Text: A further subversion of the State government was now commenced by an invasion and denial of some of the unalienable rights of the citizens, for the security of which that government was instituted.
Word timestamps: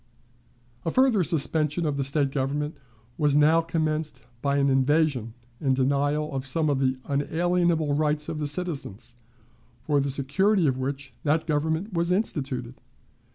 A 0.83 0.89
further 0.89 1.23
subversion 1.23 1.85
of 1.85 1.95
the 1.95 2.03
State 2.03 2.31
government 2.31 2.75
was 3.19 3.35
now 3.35 3.61
commenced 3.61 4.21
by 4.41 4.57
an 4.57 4.67
invasion 4.67 5.35
and 5.59 5.75
denial 5.75 6.33
of 6.35 6.43
some 6.47 6.71
of 6.71 6.79
the 6.79 6.97
unalienable 7.05 7.93
rights 7.93 8.27
of 8.27 8.39
the 8.39 8.47
citizens, 8.47 9.13
for 9.83 9.99
the 9.99 10.09
security 10.09 10.65
of 10.65 10.79
which 10.79 11.13
that 11.23 11.45
government 11.45 11.93
was 11.93 12.11
instituted. 12.11 12.81